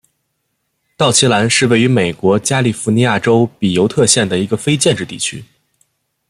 [0.97, 5.45] 道奇兰是位于美国加利福尼亚州比尤特县的一个非建制地区。